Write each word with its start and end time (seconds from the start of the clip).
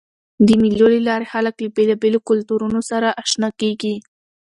د 0.47 0.49
مېلو 0.61 0.87
له 0.93 0.99
لاري 1.07 1.25
خلک 1.33 1.55
له 1.63 1.69
بېلابېلو 1.75 2.19
کلتورونو 2.29 2.79
سره 2.89 3.07
اشنا 3.23 3.49
کېږي. 3.61 3.95